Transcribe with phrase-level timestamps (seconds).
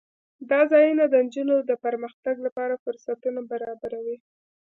[0.49, 4.17] دا ځایونه د نجونو د پرمختګ لپاره فرصتونه برابروي.